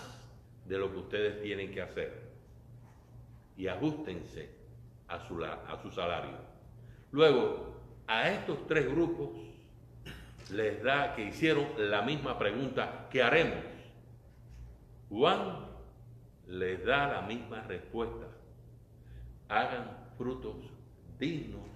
de 0.66 0.78
lo 0.78 0.90
que 0.90 0.98
ustedes 0.98 1.42
tienen 1.42 1.72
que 1.72 1.82
hacer. 1.82 2.21
Y 3.56 3.68
ajustense 3.68 4.50
a 5.08 5.18
su, 5.26 5.44
a 5.44 5.78
su 5.82 5.90
salario. 5.90 6.36
Luego, 7.10 7.72
a 8.06 8.30
estos 8.30 8.66
tres 8.66 8.90
grupos 8.90 9.30
les 10.50 10.82
da 10.82 11.14
que 11.14 11.24
hicieron 11.24 11.66
la 11.78 12.02
misma 12.02 12.38
pregunta, 12.38 13.08
¿qué 13.10 13.22
haremos? 13.22 13.64
Juan 15.08 15.66
les 16.46 16.84
da 16.84 17.08
la 17.08 17.22
misma 17.22 17.62
respuesta. 17.62 18.26
Hagan 19.48 19.96
frutos 20.16 20.56
dignos 21.18 21.66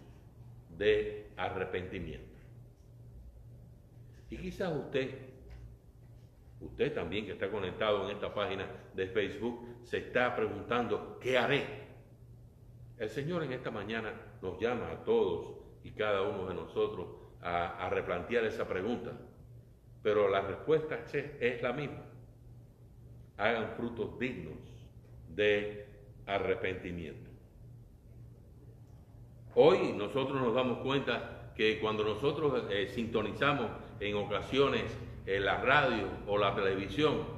de 0.76 1.30
arrepentimiento. 1.36 2.36
Y 4.30 4.36
quizás 4.38 4.72
usted, 4.74 5.35
usted 6.60 6.94
también 6.94 7.26
que 7.26 7.32
está 7.32 7.50
conectado 7.50 8.04
en 8.04 8.16
esta 8.16 8.32
página 8.32 8.66
de 8.94 9.06
Facebook, 9.08 9.66
se 9.84 9.98
está 9.98 10.34
preguntando, 10.34 11.18
¿qué 11.20 11.38
haré? 11.38 11.86
El 12.98 13.10
Señor 13.10 13.44
en 13.44 13.52
esta 13.52 13.70
mañana 13.70 14.12
nos 14.40 14.58
llama 14.58 14.90
a 14.90 15.04
todos 15.04 15.56
y 15.84 15.90
cada 15.90 16.22
uno 16.22 16.46
de 16.48 16.54
nosotros 16.54 17.06
a, 17.42 17.88
replantear 17.90 18.44
esa 18.44 18.66
pregunta, 18.66 19.12
pero 20.02 20.28
la 20.28 20.40
respuesta 20.40 21.04
es 21.12 21.62
la 21.62 21.72
misma. 21.72 22.02
Hagan 23.36 23.72
frutos 23.76 24.18
dignos 24.18 24.58
de 25.28 25.86
arrepentimiento. 26.26 27.30
Hoy 29.54 29.92
nosotros 29.92 30.40
nos 30.40 30.54
damos 30.54 30.78
cuenta 30.78 31.52
que 31.54 31.78
cuando 31.80 32.04
nosotros 32.04 32.64
eh, 32.70 32.88
sintonizamos 32.88 33.70
en 34.00 34.16
ocasiones 34.16 34.84
en 35.26 35.44
la 35.44 35.58
radio 35.58 36.08
o 36.26 36.38
la 36.38 36.54
televisión, 36.54 37.36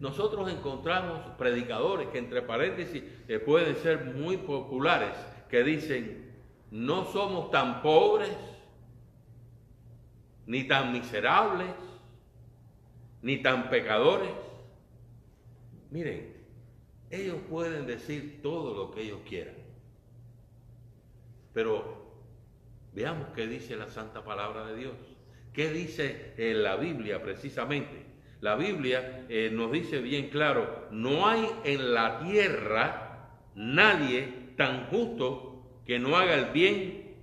nosotros 0.00 0.50
encontramos 0.50 1.20
predicadores 1.38 2.08
que 2.08 2.18
entre 2.18 2.42
paréntesis 2.42 3.02
eh, 3.28 3.38
pueden 3.38 3.76
ser 3.76 4.04
muy 4.14 4.36
populares, 4.36 5.14
que 5.48 5.62
dicen, 5.62 6.32
no 6.70 7.04
somos 7.06 7.50
tan 7.50 7.82
pobres, 7.82 8.36
ni 10.46 10.64
tan 10.64 10.92
miserables, 10.92 11.74
ni 13.22 13.38
tan 13.38 13.70
pecadores. 13.70 14.30
Miren, 15.90 16.34
ellos 17.10 17.36
pueden 17.48 17.86
decir 17.86 18.40
todo 18.42 18.74
lo 18.74 18.90
que 18.90 19.02
ellos 19.02 19.20
quieran. 19.26 19.54
Pero 21.52 22.04
veamos 22.92 23.28
qué 23.34 23.46
dice 23.46 23.76
la 23.76 23.88
santa 23.88 24.24
palabra 24.24 24.66
de 24.66 24.76
Dios. 24.76 24.96
¿Qué 25.54 25.70
dice 25.70 26.34
en 26.36 26.64
la 26.64 26.74
Biblia 26.74 27.22
precisamente? 27.22 28.04
La 28.40 28.56
Biblia 28.56 29.24
eh, 29.28 29.50
nos 29.52 29.70
dice 29.70 30.00
bien 30.00 30.28
claro, 30.28 30.88
no 30.90 31.28
hay 31.28 31.48
en 31.62 31.94
la 31.94 32.18
tierra 32.18 33.30
nadie 33.54 34.52
tan 34.56 34.88
justo 34.88 35.62
que 35.86 36.00
no 36.00 36.16
haga 36.16 36.34
el 36.34 36.46
bien 36.46 37.14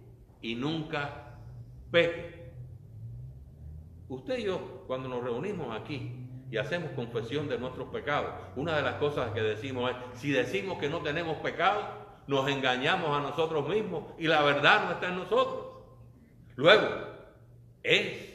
y 0.42 0.56
nunca 0.56 1.38
peque. 1.92 2.52
Usted 4.08 4.40
y 4.40 4.44
yo, 4.44 4.86
cuando 4.88 5.10
nos 5.10 5.24
reunimos 5.24 5.78
aquí 5.78 6.12
y 6.50 6.56
hacemos 6.56 6.92
confesión 6.92 7.50
de 7.50 7.60
nuestros 7.60 7.90
pecados, 7.90 8.32
una 8.56 8.78
de 8.78 8.82
las 8.82 8.96
cosas 8.96 9.32
que 9.32 9.42
decimos 9.42 9.92
es, 9.92 10.20
si 10.22 10.32
decimos 10.32 10.78
que 10.80 10.90
no 10.90 11.00
tenemos 11.02 11.38
pecado, 11.38 11.84
nos 12.28 12.50
engañamos 12.50 13.10
a 13.10 13.22
nosotros 13.22 13.68
mismos 13.68 14.06
y 14.18 14.28
la 14.28 14.42
verdad 14.42 14.86
no 14.86 14.92
está 14.94 15.10
en 15.10 15.18
nosotros. 15.18 15.66
Luego, 16.56 17.11
es 17.84 18.34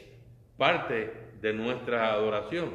parte 0.57 1.13
de 1.41 1.53
nuestra 1.53 2.13
adoración. 2.13 2.71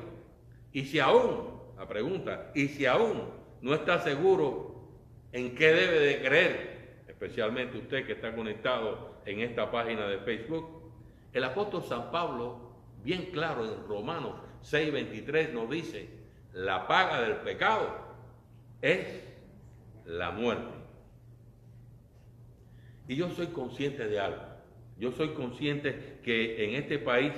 Y 0.72 0.84
si 0.84 0.98
aún, 0.98 1.60
la 1.76 1.86
pregunta, 1.86 2.50
y 2.54 2.68
si 2.68 2.86
aún 2.86 3.24
no 3.60 3.74
está 3.74 4.00
seguro 4.00 4.88
en 5.32 5.54
qué 5.54 5.72
debe 5.72 5.98
de 6.00 6.22
creer, 6.22 7.04
especialmente 7.08 7.78
usted 7.78 8.06
que 8.06 8.12
está 8.12 8.34
conectado 8.34 9.16
en 9.26 9.40
esta 9.40 9.70
página 9.70 10.06
de 10.06 10.18
Facebook, 10.18 10.82
el 11.32 11.44
apóstol 11.44 11.84
San 11.84 12.10
Pablo, 12.10 12.72
bien 13.02 13.30
claro 13.32 13.64
en 13.64 13.86
Romanos 13.86 14.34
6:23 14.62 15.52
nos 15.52 15.70
dice, 15.70 16.08
la 16.52 16.86
paga 16.86 17.20
del 17.22 17.36
pecado 17.38 17.90
es 18.80 19.22
la 20.04 20.30
muerte. 20.30 20.72
Y 23.08 23.16
yo 23.16 23.30
soy 23.30 23.48
consciente 23.48 24.06
de 24.06 24.20
algo. 24.20 24.51
Yo 25.02 25.10
soy 25.10 25.30
consciente 25.30 26.20
que 26.22 26.64
en 26.64 26.76
este 26.76 26.96
país 26.96 27.32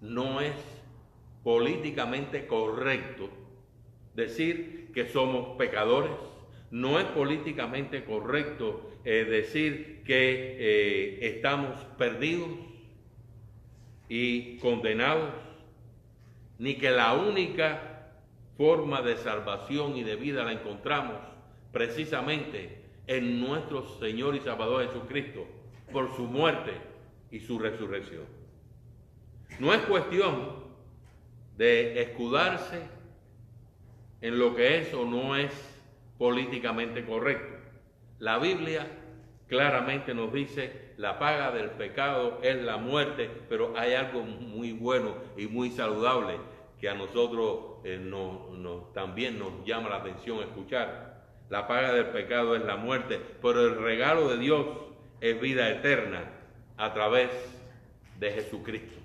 no 0.00 0.40
es 0.40 0.54
políticamente 1.44 2.46
correcto 2.46 3.28
decir 4.14 4.90
que 4.94 5.06
somos 5.06 5.58
pecadores. 5.58 6.12
No 6.70 6.98
es 6.98 7.04
políticamente 7.04 8.02
correcto 8.04 8.92
eh, 9.04 9.26
decir 9.28 10.02
que 10.06 10.56
eh, 10.58 11.18
estamos 11.20 11.78
perdidos 11.98 12.48
y 14.08 14.56
condenados, 14.56 15.34
ni 16.58 16.76
que 16.76 16.90
la 16.92 17.12
única 17.12 18.22
forma 18.56 19.02
de 19.02 19.18
salvación 19.18 19.98
y 19.98 20.02
de 20.02 20.16
vida 20.16 20.44
la 20.44 20.52
encontramos 20.52 21.18
precisamente 21.72 22.84
en 23.06 23.38
nuestro 23.38 23.84
Señor 23.98 24.34
y 24.34 24.40
Salvador 24.40 24.86
Jesucristo 24.86 25.59
por 25.90 26.14
su 26.16 26.24
muerte 26.24 26.72
y 27.30 27.40
su 27.40 27.58
resurrección. 27.58 28.24
No 29.58 29.74
es 29.74 29.80
cuestión 29.82 30.60
de 31.56 32.00
escudarse 32.00 32.82
en 34.20 34.38
lo 34.38 34.54
que 34.54 34.78
es 34.78 34.94
o 34.94 35.04
no 35.04 35.36
es 35.36 35.52
políticamente 36.18 37.04
correcto. 37.04 37.56
La 38.18 38.38
Biblia 38.38 38.86
claramente 39.48 40.14
nos 40.14 40.32
dice, 40.32 40.92
la 40.96 41.18
paga 41.18 41.50
del 41.50 41.70
pecado 41.70 42.38
es 42.42 42.56
la 42.62 42.76
muerte, 42.76 43.30
pero 43.48 43.74
hay 43.76 43.94
algo 43.94 44.22
muy 44.22 44.72
bueno 44.72 45.14
y 45.36 45.46
muy 45.46 45.70
saludable 45.70 46.36
que 46.80 46.88
a 46.88 46.94
nosotros 46.94 47.80
eh, 47.84 48.00
también 48.94 49.38
nos 49.38 49.64
llama 49.64 49.90
la 49.90 49.96
atención 49.96 50.40
escuchar. 50.40 51.24
La 51.48 51.66
paga 51.66 51.92
del 51.92 52.06
pecado 52.06 52.54
es 52.54 52.64
la 52.64 52.76
muerte, 52.76 53.20
pero 53.42 53.66
el 53.66 53.82
regalo 53.82 54.28
de 54.28 54.38
Dios 54.38 54.66
es 55.20 55.40
vida 55.40 55.70
eterna 55.70 56.24
a 56.76 56.92
través 56.92 57.30
de 58.18 58.32
Jesucristo. 58.32 58.98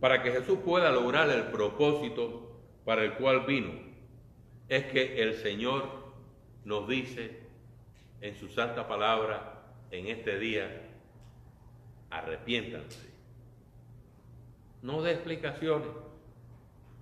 Para 0.00 0.22
que 0.22 0.32
Jesús 0.32 0.58
pueda 0.64 0.90
lograr 0.90 1.28
el 1.30 1.44
propósito 1.44 2.60
para 2.84 3.02
el 3.04 3.14
cual 3.14 3.46
vino, 3.46 3.72
es 4.68 4.84
que 4.86 5.22
el 5.22 5.34
Señor 5.34 5.88
nos 6.64 6.88
dice 6.88 7.40
en 8.20 8.34
su 8.36 8.48
santa 8.48 8.86
palabra 8.88 9.62
en 9.90 10.08
este 10.08 10.38
día, 10.38 10.88
arrepiéntanse. 12.10 13.08
No 14.82 15.02
de 15.02 15.12
explicaciones, 15.12 15.88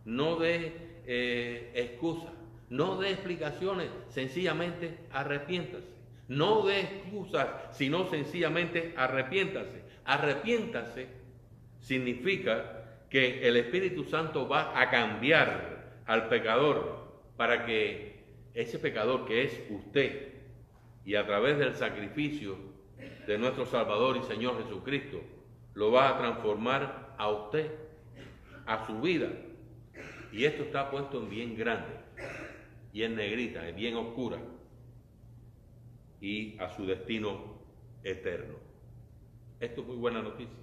no 0.05 0.37
de 0.37 1.01
eh, 1.07 1.73
excusas 1.75 2.33
no 2.73 2.97
dé 2.97 3.11
explicaciones, 3.11 3.91
sencillamente 4.09 4.97
arrepiéntase. 5.13 5.92
No 6.29 6.63
dé 6.67 6.81
excusas, 6.81 7.49
sino 7.73 8.09
sencillamente 8.09 8.95
arrepiéntase. 8.97 9.83
Arrepiéntase 10.05 11.09
significa 11.81 13.07
que 13.11 13.47
el 13.47 13.57
Espíritu 13.57 14.05
Santo 14.05 14.49
va 14.49 14.81
a 14.81 14.89
cambiar 14.91 16.01
al 16.07 16.29
pecador 16.29 17.13
para 17.37 17.67
que 17.67 18.25
ese 18.55 18.79
pecador 18.79 19.27
que 19.27 19.45
es 19.45 19.61
usted 19.71 20.33
y 21.05 21.15
a 21.17 21.27
través 21.27 21.59
del 21.59 21.75
sacrificio 21.75 22.57
de 23.27 23.39
nuestro 23.39 23.67
Salvador 23.67 24.17
y 24.17 24.23
Señor 24.23 24.63
Jesucristo, 24.63 25.21
lo 25.75 25.91
va 25.91 26.11
a 26.11 26.19
transformar 26.19 27.15
a 27.19 27.29
usted, 27.29 27.71
a 28.67 28.87
su 28.87 29.01
vida, 29.01 29.29
Y 30.33 30.47
esto 30.47 30.63
está 30.63 30.91
puesto 30.91 31.21
en 31.21 31.29
bien 31.29 31.57
grande 31.57 31.93
y 32.93 33.03
en 33.03 33.17
negrita, 33.17 33.69
en 33.69 33.77
bien 33.77 33.97
oscura, 33.97 34.39
y 36.23 36.57
a 36.61 36.71
su 36.71 36.87
destino 36.87 37.59
eterno. 38.05 38.55
Esto 39.61 39.81
es 39.83 39.87
muy 39.89 39.97
buena 39.97 40.23
noticia. 40.23 40.57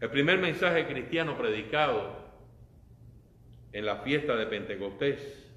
El 0.00 0.10
primer 0.10 0.38
mensaje 0.38 0.86
cristiano 0.86 1.36
predicado 1.36 2.22
en 3.72 3.86
la 3.86 3.98
fiesta 3.98 4.34
de 4.34 4.46
Pentecostés, 4.46 5.50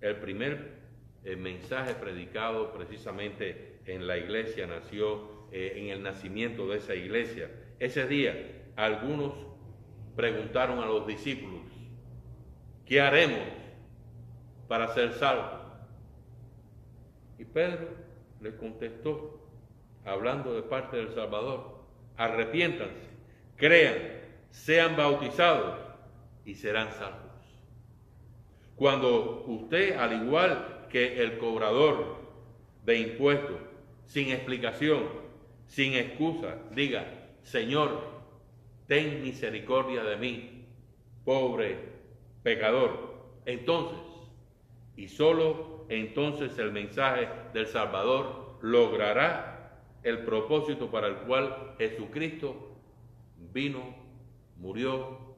el 0.00 0.16
primer 0.16 0.82
eh, 1.24 1.36
mensaje 1.36 1.94
predicado 1.94 2.72
precisamente 2.72 3.78
en 3.86 4.06
la 4.08 4.18
iglesia 4.18 4.66
nació 4.66 5.48
eh, 5.52 5.74
en 5.76 5.88
el 5.88 6.02
nacimiento 6.02 6.68
de 6.68 6.78
esa 6.78 6.96
iglesia. 6.96 7.48
Ese 7.78 8.06
día 8.08 8.34
algunos 8.74 9.34
preguntaron 10.16 10.80
a 10.80 10.86
los 10.86 11.06
discípulos, 11.06 11.62
¿qué 12.84 13.00
haremos 13.00 13.48
para 14.66 14.92
ser 14.94 15.12
salvos? 15.12 15.61
Y 17.38 17.44
Pedro 17.44 17.88
le 18.40 18.56
contestó, 18.56 19.40
hablando 20.04 20.54
de 20.54 20.62
parte 20.62 20.96
del 20.96 21.14
Salvador, 21.14 21.82
arrepiéntanse, 22.16 23.08
crean, 23.56 23.96
sean 24.50 24.96
bautizados 24.96 25.78
y 26.44 26.54
serán 26.54 26.92
salvos. 26.92 27.30
Cuando 28.76 29.44
usted, 29.46 29.96
al 29.96 30.24
igual 30.24 30.86
que 30.90 31.22
el 31.22 31.38
cobrador 31.38 32.16
de 32.84 32.98
impuestos, 32.98 33.60
sin 34.06 34.30
explicación, 34.30 35.04
sin 35.66 35.94
excusa, 35.94 36.58
diga, 36.74 37.06
Señor, 37.42 38.10
ten 38.86 39.22
misericordia 39.22 40.02
de 40.04 40.16
mí, 40.16 40.66
pobre 41.24 41.76
pecador. 42.42 43.12
Entonces, 43.46 43.98
y 44.96 45.08
solo 45.08 45.71
entonces 45.94 46.58
el 46.58 46.72
mensaje 46.72 47.28
del 47.52 47.66
Salvador 47.66 48.58
logrará 48.62 49.80
el 50.02 50.24
propósito 50.24 50.90
para 50.90 51.08
el 51.08 51.16
cual 51.18 51.74
Jesucristo 51.78 52.72
vino, 53.52 53.94
murió 54.56 55.36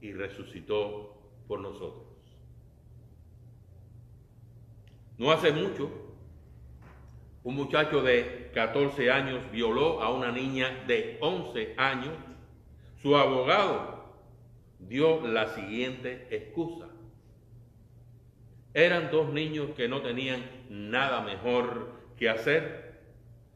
y 0.00 0.12
resucitó 0.12 1.16
por 1.46 1.60
nosotros. 1.60 2.06
No 5.18 5.30
hace 5.30 5.50
mucho, 5.50 5.90
un 7.42 7.54
muchacho 7.54 8.02
de 8.02 8.50
14 8.52 9.10
años 9.10 9.50
violó 9.50 10.02
a 10.02 10.12
una 10.12 10.30
niña 10.30 10.84
de 10.86 11.16
11 11.20 11.74
años. 11.78 12.12
Su 13.00 13.16
abogado 13.16 14.14
dio 14.78 15.26
la 15.26 15.54
siguiente 15.54 16.26
excusa. 16.30 16.88
Eran 18.76 19.10
dos 19.10 19.32
niños 19.32 19.70
que 19.74 19.88
no 19.88 20.02
tenían 20.02 20.44
nada 20.68 21.22
mejor 21.22 21.94
que 22.18 22.28
hacer. 22.28 23.00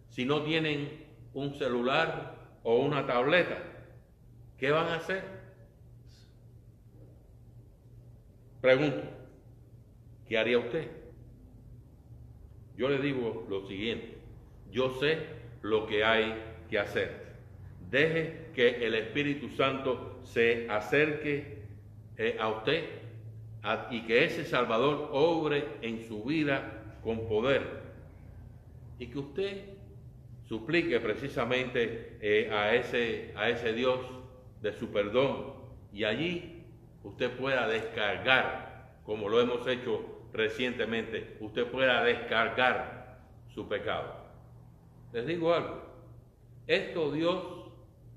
Si 0.09 0.25
no 0.25 0.45
tienen 0.45 1.05
un 1.35 1.53
celular 1.57 2.39
o 2.63 2.79
una 2.79 3.07
tableta, 3.07 3.59
¿qué 4.57 4.71
van 4.71 4.87
a 4.87 4.95
hacer? 4.95 5.23
Pregunto, 8.63 9.03
¿qué 10.27 10.39
haría 10.39 10.59
usted? 10.59 10.89
Yo 12.79 12.89
le 12.89 12.97
digo 12.97 13.47
lo 13.51 13.67
siguiente, 13.67 14.17
yo 14.73 14.99
sé 15.01 15.19
lo 15.61 15.87
que 15.87 16.03
hay 16.03 16.35
que 16.71 16.79
hacer. 16.79 17.35
Deje 17.91 18.53
que 18.55 18.87
el 18.87 18.95
Espíritu 18.95 19.51
Santo 19.51 20.19
se 20.25 20.67
acerque 20.71 21.59
eh, 22.17 22.39
a 22.41 22.49
usted 22.49 23.00
y 23.91 24.03
que 24.03 24.25
ese 24.25 24.45
Salvador 24.45 25.11
obre 25.13 25.67
en 25.83 26.07
su 26.07 26.25
vida 26.25 26.97
con 27.03 27.29
poder. 27.29 27.83
Y 28.99 29.07
que 29.09 29.19
usted 29.19 29.65
suplique 30.49 30.99
precisamente 31.01 32.19
eh, 32.21 32.51
a, 32.51 32.75
ese, 32.75 33.33
a 33.37 33.49
ese 33.49 33.73
Dios 33.73 34.01
de 34.63 34.73
su 34.73 34.91
perdón 34.91 35.55
y 35.93 36.05
allí 36.05 36.65
usted 37.03 37.31
pueda 37.37 37.67
descargar, 37.67 38.99
como 39.05 39.29
lo 39.29 39.41
hemos 39.41 39.67
hecho 39.67 40.27
recientemente, 40.33 41.37
usted 41.41 41.67
pueda 41.67 42.03
descargar 42.05 43.21
su 43.55 43.69
pecado. 43.69 44.15
Les 45.13 45.27
digo 45.27 45.53
algo, 45.53 45.83
esto 46.67 47.11
Dios 47.11 47.43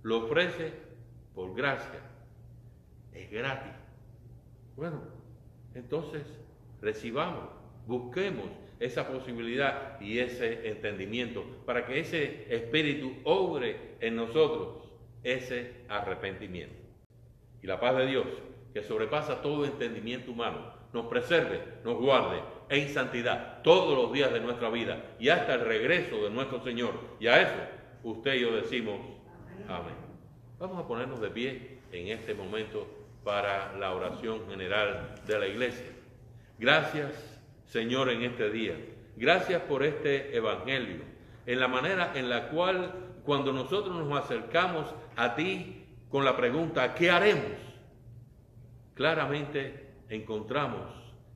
lo 0.03 0.25
ofrece 0.25 0.73
por 1.33 1.55
gracia, 1.55 1.99
es 3.13 3.31
gratis. 3.31 3.73
Bueno, 4.75 5.01
entonces 5.75 6.23
recibamos, 6.81 7.49
busquemos 7.87 8.45
esa 8.79 9.07
posibilidad 9.07 9.99
y 10.01 10.19
ese 10.19 10.69
entendimiento 10.69 11.43
para 11.65 11.85
que 11.85 11.99
ese 11.99 12.53
espíritu 12.53 13.13
obre 13.23 13.95
en 13.99 14.15
nosotros 14.15 14.83
ese 15.23 15.85
arrepentimiento. 15.87 16.75
Y 17.61 17.67
la 17.67 17.79
paz 17.79 17.95
de 17.97 18.07
Dios, 18.07 18.25
que 18.73 18.83
sobrepasa 18.83 19.41
todo 19.41 19.65
entendimiento 19.65 20.31
humano, 20.31 20.73
nos 20.91 21.05
preserve, 21.05 21.61
nos 21.83 21.97
guarde 21.97 22.41
en 22.69 22.89
santidad 22.89 23.61
todos 23.63 23.97
los 23.97 24.11
días 24.11 24.33
de 24.33 24.41
nuestra 24.41 24.69
vida 24.69 25.15
y 25.19 25.29
hasta 25.29 25.55
el 25.55 25.61
regreso 25.61 26.23
de 26.23 26.29
nuestro 26.29 26.61
Señor. 26.63 26.93
Y 27.19 27.27
a 27.27 27.41
eso 27.41 27.59
usted 28.03 28.35
y 28.35 28.41
yo 28.41 28.55
decimos 28.55 28.99
amén. 29.67 29.95
Vamos 30.59 30.83
a 30.83 30.87
ponernos 30.87 31.21
de 31.21 31.29
pie 31.29 31.79
en 31.91 32.07
este 32.07 32.33
momento 32.33 32.87
para 33.23 33.75
la 33.77 33.93
oración 33.93 34.47
general 34.49 35.15
de 35.25 35.39
la 35.39 35.47
iglesia. 35.47 35.91
Gracias, 36.59 37.11
Señor, 37.65 38.09
en 38.09 38.23
este 38.23 38.49
día. 38.49 38.75
Gracias 39.15 39.61
por 39.61 39.83
este 39.83 40.35
Evangelio, 40.35 41.01
en 41.45 41.59
la 41.59 41.67
manera 41.67 42.11
en 42.15 42.29
la 42.29 42.49
cual 42.49 42.91
cuando 43.23 43.53
nosotros 43.53 43.95
nos 43.95 44.23
acercamos 44.23 44.93
a 45.15 45.35
ti 45.35 45.85
con 46.09 46.25
la 46.25 46.35
pregunta, 46.35 46.93
¿qué 46.93 47.09
haremos? 47.09 47.57
Claramente 48.93 49.93
encontramos 50.09 50.91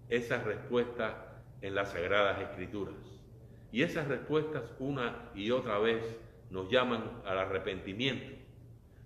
esas 0.09 0.43
respuestas 0.43 1.13
en 1.61 1.75
las 1.75 1.91
Sagradas 1.91 2.39
Escrituras. 2.41 2.95
Y 3.71 3.81
esas 3.83 4.07
respuestas 4.07 4.63
una 4.79 5.29
y 5.35 5.51
otra 5.51 5.77
vez 5.79 6.03
nos 6.49 6.69
llaman 6.69 7.21
al 7.25 7.39
arrepentimiento, 7.39 8.35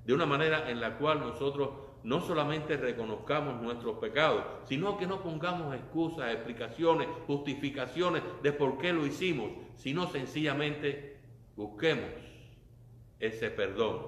de 0.05 0.13
una 0.13 0.25
manera 0.25 0.69
en 0.69 0.79
la 0.79 0.97
cual 0.97 1.19
nosotros 1.19 1.69
no 2.03 2.21
solamente 2.21 2.77
reconozcamos 2.77 3.61
nuestros 3.61 3.97
pecados, 3.97 4.43
sino 4.65 4.97
que 4.97 5.05
no 5.05 5.21
pongamos 5.21 5.75
excusas, 5.75 6.33
explicaciones, 6.33 7.07
justificaciones 7.27 8.23
de 8.41 8.51
por 8.53 8.77
qué 8.77 8.91
lo 8.91 9.05
hicimos, 9.05 9.51
sino 9.75 10.07
sencillamente 10.07 11.17
busquemos 11.55 12.09
ese 13.19 13.51
perdón, 13.51 14.07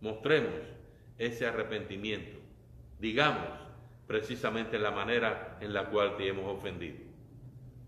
mostremos 0.00 0.54
ese 1.18 1.46
arrepentimiento, 1.46 2.38
digamos, 2.98 3.48
precisamente 4.06 4.78
la 4.78 4.90
manera 4.90 5.58
en 5.60 5.74
la 5.74 5.90
cual 5.90 6.16
te 6.16 6.28
hemos 6.28 6.46
ofendido. 6.46 6.96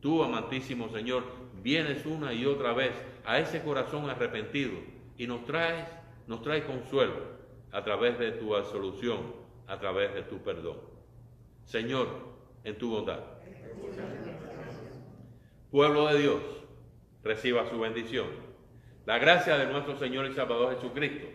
Tú, 0.01 0.23
amantísimo 0.23 0.91
Señor, 0.91 1.25
vienes 1.63 2.05
una 2.05 2.35
y 2.35 2.45
otra 2.45 2.75
vez 2.75 2.93
a 3.25 3.39
ese 3.39 3.63
corazón 3.63 4.11
arrepentido 4.11 4.73
y 5.17 5.27
nos 5.27 5.45
traes, 5.47 5.87
nos 6.27 6.43
traes 6.43 6.65
consuelo 6.65 7.40
a 7.73 7.85
través 7.85 8.19
de 8.19 8.33
tu 8.33 8.55
absolución, 8.55 9.35
a 9.67 9.79
través 9.79 10.15
de 10.15 10.23
tu 10.23 10.39
perdón. 10.39 10.79
Señor, 11.65 12.09
en 12.65 12.77
tu 12.77 12.91
bondad. 12.91 13.21
Pueblo 15.71 16.09
de 16.09 16.19
Dios, 16.19 16.41
reciba 17.23 17.69
su 17.71 17.79
bendición. 17.79 18.27
La 19.07 19.19
gracia 19.19 19.57
de 19.57 19.67
nuestro 19.67 19.97
Señor 19.97 20.27
y 20.27 20.35
Salvador 20.35 20.75
Jesucristo, 20.75 21.27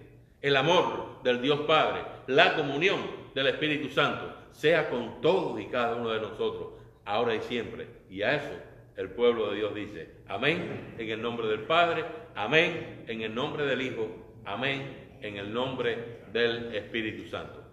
el 0.42 0.56
amor 0.56 1.24
del 1.24 1.42
Dios 1.42 1.62
Padre, 1.62 2.02
la 2.28 2.56
comunión 2.56 3.00
del 3.34 3.48
Espíritu 3.48 3.90
Santo 3.90 4.34
sea 4.52 4.90
con 4.90 5.22
todos 5.22 5.60
y 5.60 5.66
cada 5.66 5.96
uno 5.96 6.12
de 6.12 6.22
nosotros, 6.22 6.74
ahora 7.06 7.36
y 7.36 7.42
siempre. 7.42 7.88
Y 8.10 8.22
a 8.22 8.36
eso 8.36 8.54
el 8.96 9.10
pueblo 9.10 9.50
de 9.50 9.58
Dios 9.58 9.76
dice, 9.76 10.10
amén, 10.28 10.96
en 10.98 11.10
el 11.10 11.22
nombre 11.22 11.48
del 11.48 11.62
Padre, 11.62 12.06
amén, 12.36 13.04
en 13.08 13.22
el 13.22 13.34
nombre 13.34 13.66
del 13.66 13.82
Hijo, 13.82 14.08
amén, 14.46 15.18
en 15.22 15.38
el 15.38 15.54
nombre 15.54 16.25
del 16.36 16.76
Espíritu 16.76 17.30
Santo. 17.30 17.65